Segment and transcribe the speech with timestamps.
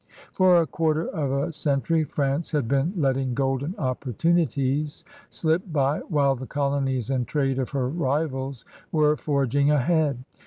[0.31, 6.35] For a quarter of a century, France had been letting golden opportunities slip by while
[6.35, 10.17] the colonies and trade of her rivals were forging ahead.